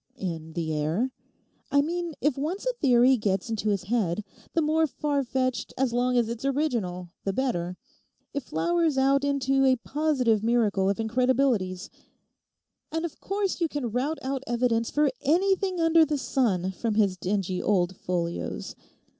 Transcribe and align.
'In 0.17 0.53
the 0.53 0.73
air?' 0.73 1.11
'I 1.71 1.81
mean 1.83 2.13
if 2.21 2.35
once 2.35 2.65
a 2.65 2.73
theory 2.73 3.17
gets 3.17 3.51
into 3.51 3.69
his 3.69 3.83
head—the 3.83 4.61
more 4.63 4.87
far 4.87 5.23
fetched, 5.23 5.75
so 5.77 5.95
long 5.95 6.17
as 6.17 6.27
it's 6.27 6.43
original, 6.43 7.11
the 7.23 7.31
better—it 7.31 8.41
flowers 8.41 8.97
out 8.97 9.23
into 9.23 9.63
a 9.63 9.75
positive 9.75 10.43
miracle 10.43 10.89
of 10.89 10.99
incredibilities. 10.99 11.91
And 12.91 13.05
of 13.05 13.19
course 13.19 13.61
you 13.61 13.67
can 13.69 13.91
rout 13.91 14.17
out 14.23 14.43
evidence 14.47 14.89
for 14.89 15.11
anything 15.21 15.79
under 15.79 16.03
the 16.03 16.17
sun 16.17 16.71
from 16.71 16.95
his 16.95 17.15
dingy 17.15 17.61
old 17.61 17.95
folios. 17.95 18.73